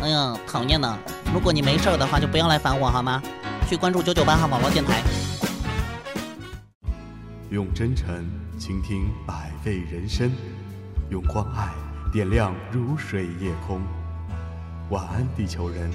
[0.00, 0.96] 哎呀，讨厌呢！
[1.34, 3.20] 如果你没事的话，就不要来烦我好吗？
[3.68, 5.02] 去关注九九八号网络电台。
[7.50, 8.24] 用真诚
[8.56, 10.30] 倾听百味人生，
[11.10, 11.74] 用关爱
[12.12, 13.82] 点亮如水夜空。
[14.90, 15.90] 晚安，地球人，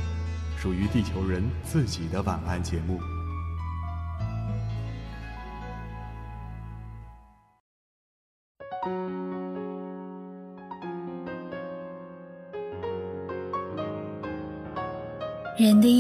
[0.57, 2.99] 属于地球人自己的晚安节目。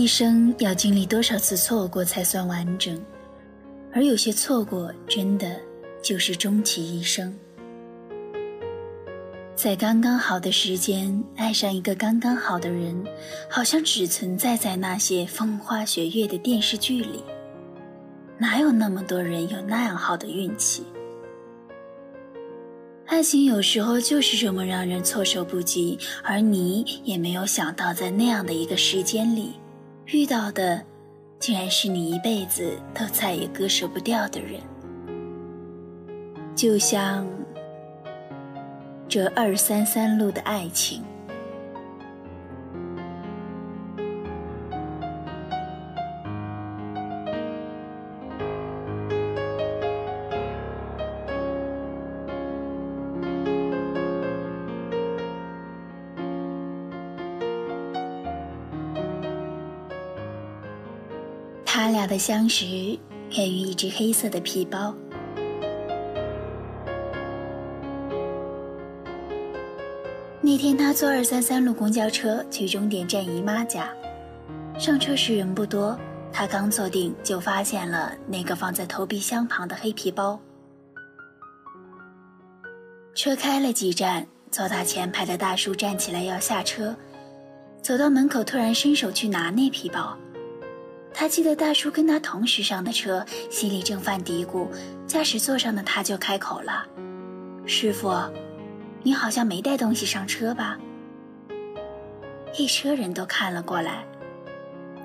[0.03, 3.01] 一生要经历多少次错过才算完整？
[3.93, 5.55] 而有些错过，真的
[6.01, 7.33] 就是终其一生。
[9.55, 13.01] 在刚刚好的时间爱上一个刚刚好的人，
[13.49, 17.23] 好像只存在在那些风花雪月的电视剧里。
[18.37, 20.83] 哪有那么多人有那样好的运气？
[23.05, 29.53] 爱情有时候就是这么让人措手不及，而你也没有想到，在那样的一个时间里，
[30.13, 30.79] 遇到的，
[31.39, 34.61] 竟然是你一辈子都再也割舍不掉的人。
[36.55, 37.27] 就像
[39.09, 41.01] 这二三三路的爱情。
[61.83, 62.65] 他俩的相识
[63.31, 64.95] 源于一只黑色的皮包。
[70.39, 73.89] 那天他坐二三三路公交车去终点站姨妈家，
[74.79, 75.99] 上车时人不多，
[76.31, 80.39] 他刚坐定就发现了那个放在投币箱旁的黑皮包。
[83.13, 86.95] 车开了几站，坐他前排的大叔站起来要下车，
[87.81, 90.17] 走到门口突然伸手去拿那皮包。
[91.13, 94.67] 他记得大叔跟他同时上的车，心里正犯嘀咕，
[95.05, 96.85] 驾驶座上的他就开口了
[97.65, 98.11] ：“师傅，
[99.03, 100.77] 你好像没带东西上车吧？”
[102.57, 104.05] 一车人都看了过来。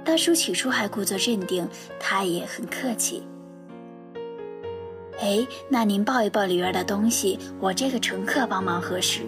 [0.05, 1.69] 大叔起初还故作镇定，
[2.01, 3.23] 他也很客气
[5.21, 9.21] ：“哎，那您抱一抱里边的东西，我这个乘客帮忙核实。”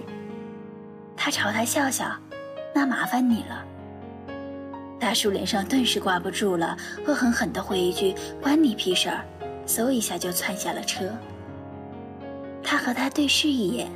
[1.15, 2.11] 他朝他笑笑
[2.75, 3.67] ：“那麻烦你了。”
[5.01, 9.25] 大叔脸上顿时挂不住了，恶狠狠地回一句：“关你屁事儿！”
[9.67, 11.11] 嗖一下就窜下了车。
[12.63, 13.91] 他和他对视一眼，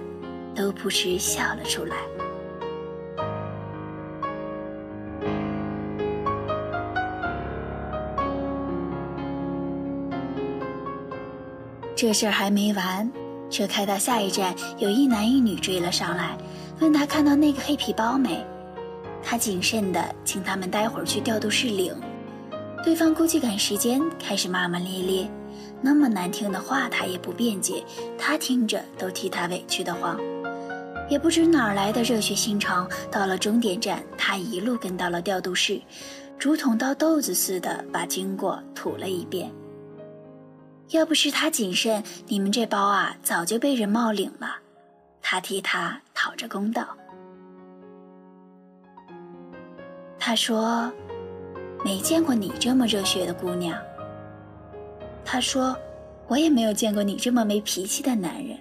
[0.54, 1.96] 都扑哧笑了出来。
[11.94, 13.10] 这事儿还没完，
[13.50, 16.36] 车开到下一站，有一男一女追了上来，
[16.80, 18.44] 问他看到那个黑皮包没。
[19.24, 21.94] 他谨慎地请他们待会儿去调度室领，
[22.84, 25.30] 对方估计赶时间，开始骂骂咧咧，
[25.80, 27.82] 那么难听的话他也不辩解，
[28.18, 30.20] 他听着都替他委屈的慌，
[31.08, 32.88] 也不知哪来的热血心肠。
[33.10, 35.80] 到了终点站，他一路跟到了调度室，
[36.38, 39.50] 竹筒倒豆子似的把经过吐了一遍。
[40.90, 44.56] 要不是他谨慎，你们这包啊早就被人冒领了。
[45.22, 46.86] 他替他讨着公道。
[50.34, 50.90] 他说
[51.86, 53.80] ：“没见过你这么热血的姑娘。”
[55.24, 55.76] 他说
[56.26, 58.58] ：“我也没有见过你这么没脾气的男人。”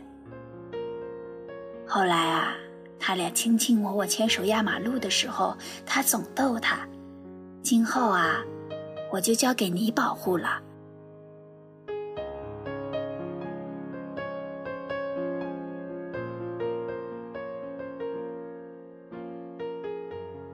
[1.83, 2.55] 后来啊，
[2.99, 6.87] 他俩卿卿我我牵手压马路的时候，他总逗他
[7.63, 8.45] ：“今后啊，
[9.11, 10.61] 我就交给你保护了。”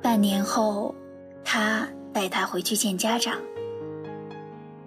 [0.02, 0.96] 半年后。
[1.52, 3.36] 他带她回去见家长。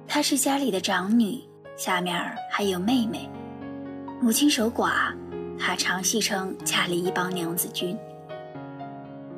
[0.06, 1.42] 她是家里的长女，
[1.76, 2.16] 下面
[2.48, 3.28] 还有妹妹，
[4.20, 5.12] 母亲守寡，
[5.58, 7.98] 她常戏称家里一帮娘子军。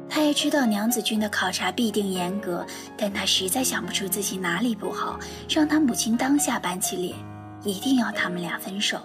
[0.06, 2.62] 她也知道娘子军的考察必定严格，
[2.94, 5.18] 但她实在想不出自己哪里不好，
[5.48, 7.16] 让她母亲当下板起脸，
[7.62, 8.98] 一定要他们俩分手。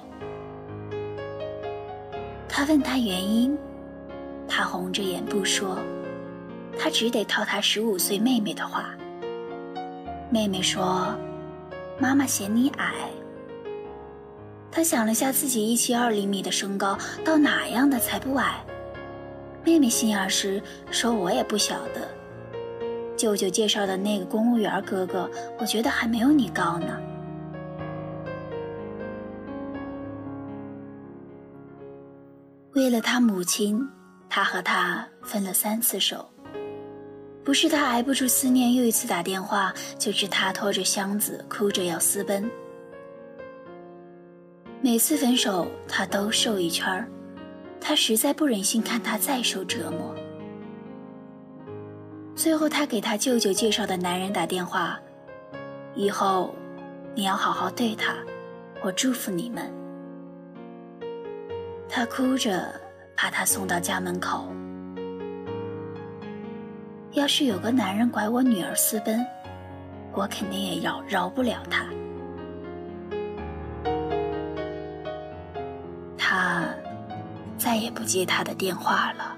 [2.49, 3.57] 他问她原因，
[4.45, 5.77] 她红着眼不说。
[6.77, 8.93] 他只得套他十五岁妹妹的话。
[10.29, 11.15] 妹妹说
[11.99, 12.93] ：“妈妈嫌你矮。”
[14.71, 18.63] 他想了下自己一七二厘米的身高，到哪样的才不矮？
[19.65, 20.61] 妹妹心眼实
[20.91, 22.07] 说：“我也不晓得。
[23.17, 25.29] 舅舅介绍的那个公务员哥哥，
[25.59, 26.97] 我觉得还没有你高呢。”
[32.73, 33.85] 为了他母亲，
[34.29, 36.29] 他和他分了三次手。
[37.49, 42.47] 不是他挨不住思念，又一次打电话，就是他拖着箱子哭着要私奔。
[44.81, 47.07] 每次分手，他都瘦一圈儿，
[47.81, 50.15] 他实在不忍心看他再受折磨。
[52.35, 54.99] 最后，他给他舅舅介绍的男人打电话
[55.97, 56.53] ：“以后
[57.15, 58.13] 你要好好对他，
[58.83, 59.73] 我祝福你们。”
[61.89, 62.79] 他哭着
[63.17, 64.47] 把他送到家门口。
[67.13, 69.25] 要是有个男人拐我女儿私奔，
[70.13, 71.85] 我肯定也饶饶不了他。
[76.17, 76.65] 他
[77.57, 79.35] 再也不接他的电话了。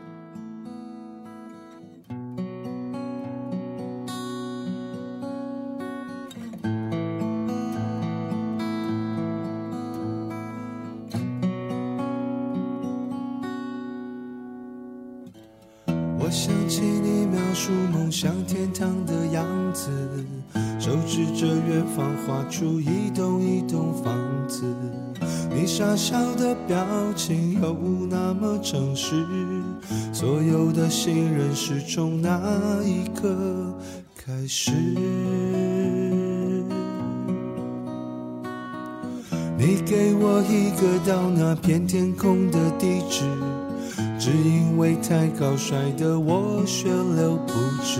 [22.31, 24.13] 画出一栋一栋房
[24.48, 24.63] 子。
[25.54, 26.78] 你傻笑的表
[27.13, 27.75] 情又
[28.10, 29.25] 那么诚实，
[30.13, 32.39] 所有的信任是从那
[32.86, 33.36] 一刻
[34.16, 34.72] 开始。
[39.57, 43.25] 你给我一个到那片天空的地址，
[44.18, 47.54] 只因为太高摔得我血流不
[47.84, 48.00] 止，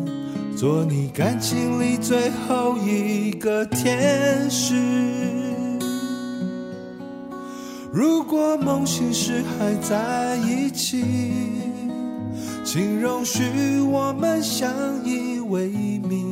[0.61, 4.75] 做你感情里最后一个天使。
[7.91, 11.03] 如果梦醒时还在一起，
[12.63, 13.41] 请容许
[13.81, 14.71] 我们相
[15.03, 15.67] 依为
[16.07, 16.31] 命。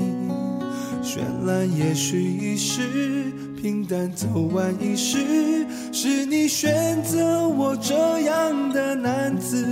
[1.01, 5.65] 绚烂也许一时，平淡走完一世。
[5.91, 9.65] 是你选择我这样的男子，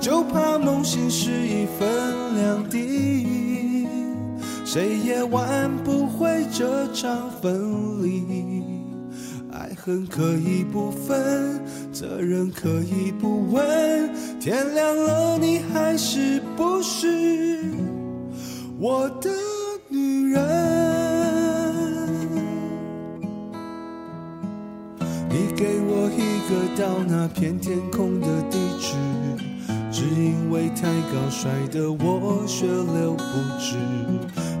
[0.00, 1.88] 就怕梦醒时已分
[2.36, 3.26] 两地，
[4.72, 8.62] 谁也挽不回这场分离。
[9.50, 11.60] 爱恨可以不分，
[11.92, 14.14] 责任可以不问。
[14.38, 17.08] 天亮了，你还是不是
[18.78, 19.28] 我的
[19.88, 20.40] 女人？
[25.28, 28.94] 你给我一个到那片天空的地址，
[29.90, 33.24] 只因为太高摔得我血流不
[33.58, 33.76] 止，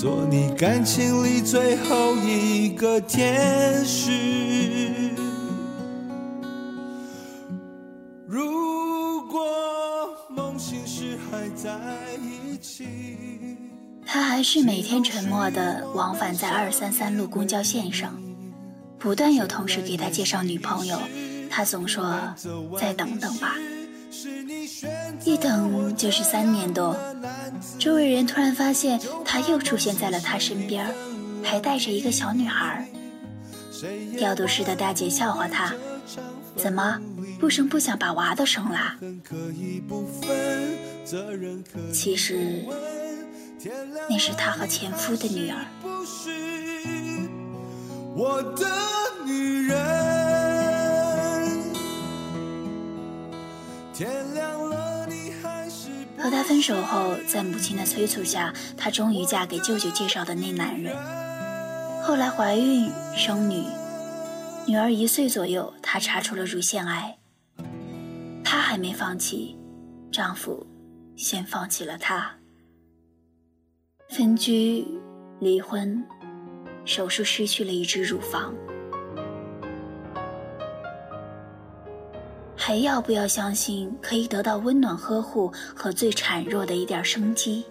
[0.00, 4.10] 做你感情里最后一个天使。
[8.26, 9.46] 如果
[10.30, 11.78] 梦醒时还在
[12.22, 12.88] 一起，
[14.06, 18.18] 他还是每天沉默的往返在二三三路公交线上，
[18.98, 20.98] 不断有同事给他介绍女朋友，
[21.50, 22.18] 他总说
[22.78, 23.54] 再等等吧。
[25.24, 26.96] 一等就是三年多，
[27.78, 30.92] 周围人突然发现他又出现在了他身边，
[31.42, 32.88] 还带着一个小女孩。
[34.18, 35.72] 调度室的大姐笑话他
[36.56, 37.00] ：“怎么
[37.38, 38.96] 不声不响把娃都生了？”
[41.92, 42.64] 其实
[44.08, 45.56] 那是他和前夫的女儿。
[48.16, 48.66] 我的
[49.24, 49.78] 女人，
[56.18, 60.94] 和他分手后，在母亲的催促下，她终于嫁给舅舅介绍的那男人。
[62.02, 63.64] 后来怀孕生女，
[64.66, 67.18] 女儿一岁左右，她查出了乳腺癌。
[68.44, 69.58] 她还没放弃，
[70.10, 70.66] 丈夫
[71.16, 72.34] 先放弃了她。
[74.08, 74.86] 分居、
[75.40, 76.04] 离婚，
[76.84, 78.54] 手术失去了一只乳房。
[82.70, 87.64] 还要不要相信可以得到温暖呵护和最孱弱的一点生机？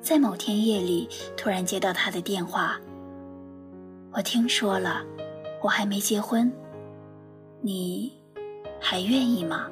[0.00, 2.80] 在某天夜里，突然接到他的电话，
[4.12, 5.04] 我听说了，
[5.62, 6.50] 我还没结婚，
[7.60, 8.10] 你
[8.80, 9.68] 还愿意吗？”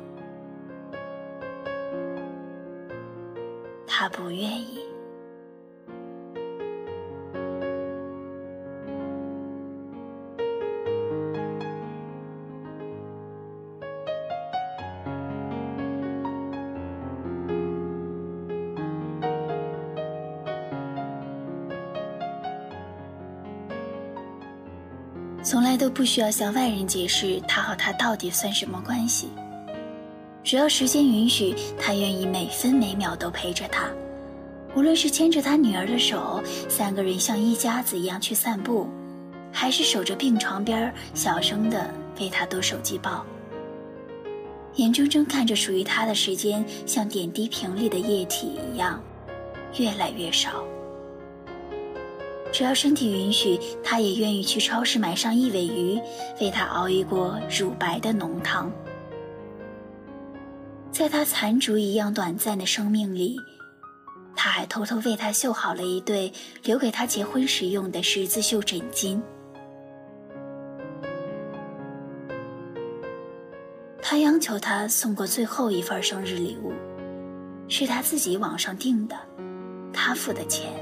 [3.88, 4.81] 他不愿意。
[25.52, 29.28] 从来都不需要向外人解释他和他到底算什么关系。
[30.42, 33.86] 只要时间允许，他愿意每分每秒都陪着她。
[34.74, 38.88] 无论是牵着他女儿的手，三个人像一家子一样去散步，
[39.52, 41.86] 还是守着病床边小声的
[42.18, 43.22] 为他读手机报，
[44.76, 48.98] 眼睁睁看着属于他的时间像点滴瓶里的液体一样
[49.76, 50.64] 越来越少。
[52.52, 55.98] 只要身体允许，他也愿意去超市买上一尾鱼，
[56.38, 58.70] 为他熬一锅乳白的浓汤。
[60.90, 63.38] 在他残烛一样短暂的生命里，
[64.36, 66.30] 他还偷偷为他绣好了一对
[66.62, 69.18] 留给他结婚时用的十字绣枕巾。
[74.02, 76.74] 他央求他送过最后一份生日礼物，
[77.66, 79.16] 是他自己网上订的，
[79.90, 80.81] 他付的钱。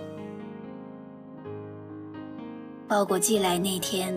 [2.90, 4.12] 包裹寄来那天，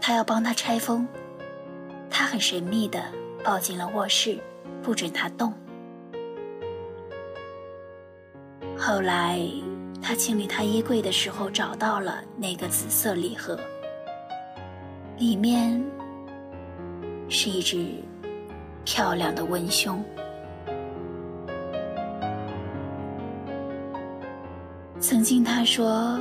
[0.00, 1.06] 他要帮他拆封，
[2.08, 2.98] 他很神秘的
[3.44, 4.38] 抱进了卧室。
[4.82, 5.52] 不准他动。
[8.78, 9.40] 后来，
[10.02, 13.58] 他清理他衣柜的时候，找到了那个紫色礼盒，
[15.18, 15.82] 里面
[17.28, 17.86] 是一只
[18.84, 20.02] 漂亮的文胸。
[24.98, 26.18] 曾经他说：“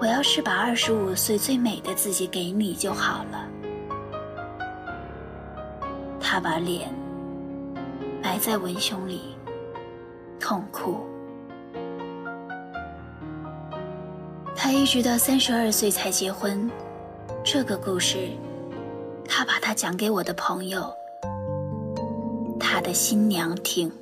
[0.00, 3.48] 我要是把二十五岁最美的自己给你就好了。”
[6.20, 6.94] 他把脸。
[8.22, 9.36] 埋在文胸里，
[10.40, 11.06] 痛哭。
[14.56, 16.68] 他一直到三十二岁才结婚。
[17.44, 18.28] 这个故事，
[19.28, 20.92] 他把它讲给我的朋友，
[22.58, 23.92] 他的新娘听。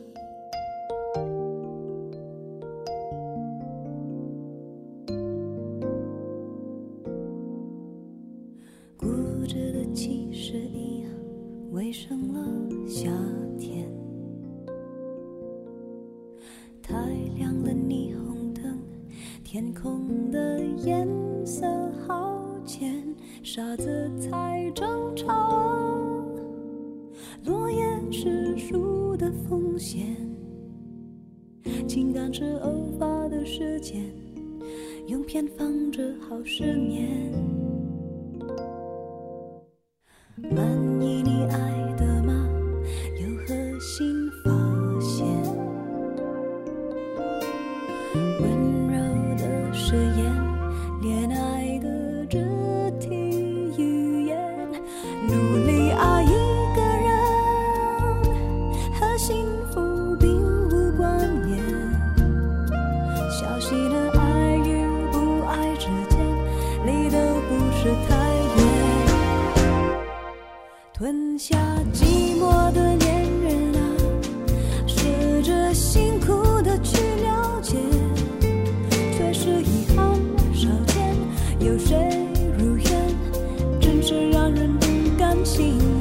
[19.55, 21.07] 天空的颜
[21.47, 21.65] 色
[22.09, 22.91] 好浅，
[23.41, 25.33] 傻子才争吵。
[27.45, 30.17] 落叶是树的风险，
[31.87, 34.13] 情感是偶发的事件，
[35.07, 37.33] 用偏方治好失眠。
[84.45, 84.87] 让人不
[85.19, 85.94] 甘心。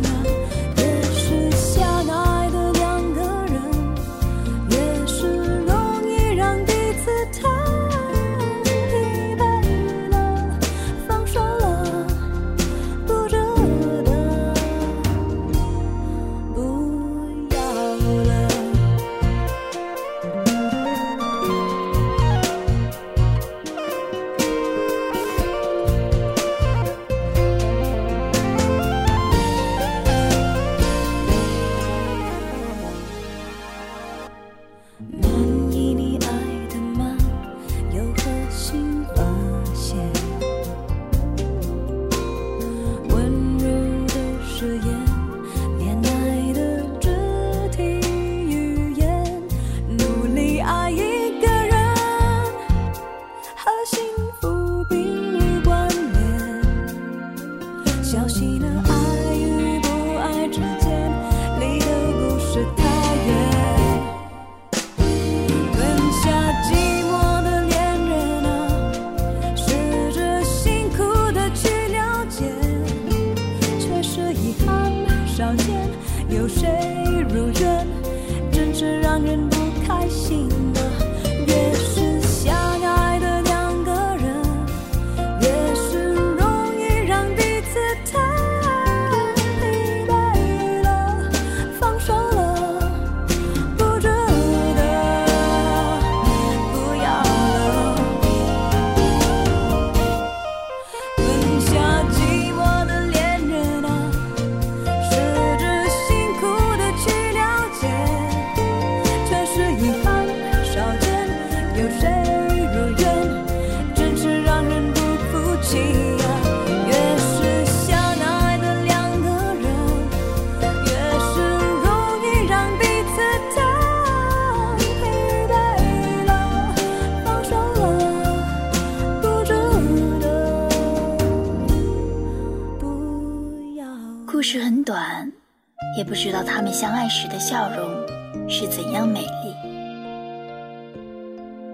[136.04, 139.56] 也不知道他们相爱时的笑容是怎样美丽。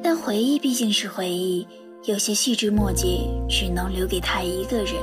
[0.04, 1.68] 但回忆毕竟是回忆，
[2.04, 4.94] 有些细枝末节只能留给他一个人，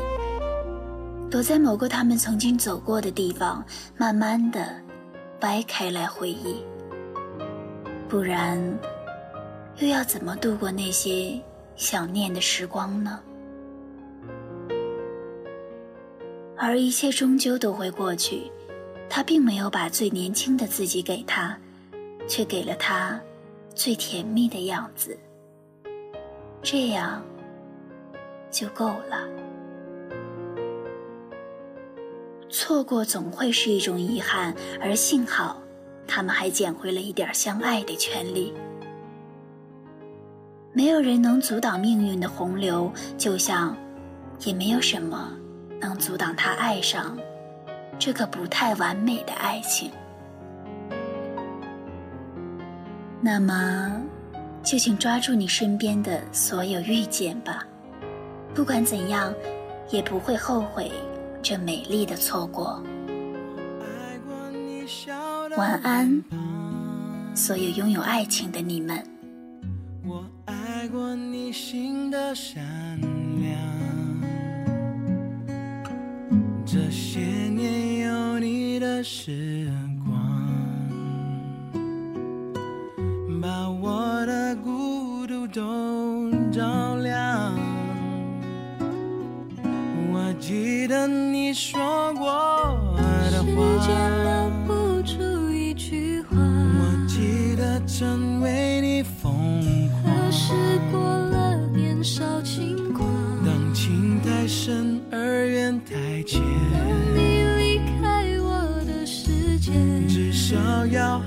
[1.29, 3.65] 躲在某个他们曾经走过的地方，
[3.97, 4.65] 慢慢的
[5.41, 6.65] 掰开来回忆。
[8.09, 8.63] 不然，
[9.79, 11.37] 又要怎么度过那些
[11.75, 13.19] 想念的时光呢？
[16.57, 18.53] 而一切终究都会过去。
[19.09, 21.57] 他并没有把最年轻的自己给他，
[22.29, 23.21] 却给了他
[23.75, 25.19] 最甜蜜的样子。
[26.63, 27.23] 这样
[28.51, 29.27] 就够了。
[32.49, 35.63] 错过总会是一种遗憾，而幸好
[36.07, 38.53] 他们还捡回了一点相爱的权利。
[40.73, 43.77] 没有人能阻挡命运的洪流，就像，
[44.45, 45.33] 也没有什么
[45.81, 47.17] 能阻挡他爱上。
[47.99, 49.91] 这个不太完美的爱情，
[53.21, 54.01] 那么，
[54.63, 57.67] 就请抓住你身边的所有遇见吧。
[58.55, 59.35] 不管怎样，
[59.91, 60.91] 也不会后悔
[61.43, 62.83] 这美丽的错过。
[65.57, 66.23] 晚安，
[67.35, 69.03] 所有拥有爱情的你们。
[70.05, 72.63] 我爱过你心的善
[73.41, 73.59] 良，
[76.65, 77.76] 这些年
[78.97, 79.71] 的时
[80.07, 80.17] 光，
[83.43, 87.53] 把我的孤独都照亮。
[90.11, 91.79] 我记得你说
[92.15, 92.25] 过
[93.31, 93.87] 的话时话。
[93.87, 99.31] 间留不住一句话，我记得曾为你疯
[100.01, 100.55] 狂，可是
[100.91, 103.07] 过了年少轻狂，
[103.45, 106.41] 当情太深而缘太浅，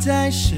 [0.00, 0.56] 再失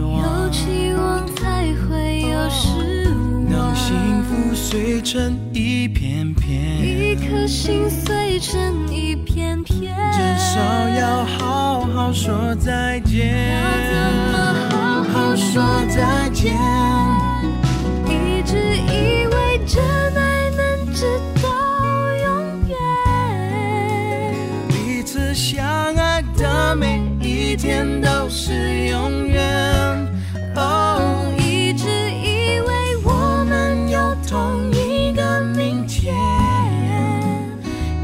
[0.00, 0.50] 有望。
[0.52, 2.68] 期望才会有失
[3.10, 3.50] 望。
[3.50, 13.50] 让，幸福碎成一片片，一颗心碎成一片片，至少要好好说再见。
[13.52, 13.94] 要怎
[14.32, 14.34] 么
[14.70, 16.54] 好好说再见？
[27.56, 29.42] 天都是永远。
[30.54, 36.14] 哦，一直以为我们有同一个明天。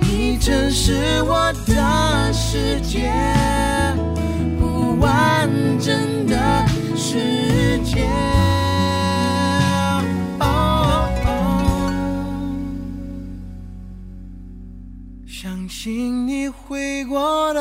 [0.00, 3.12] 你曾是我的世界，
[4.58, 8.08] 不完整的世界。
[10.40, 11.08] 哦
[15.26, 17.60] 相信你会过得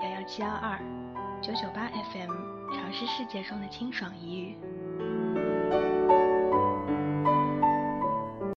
[0.00, 0.78] 幺幺七幺二
[1.40, 2.30] 九九八 FM，
[2.70, 4.58] 尝试世界中的清爽一隅。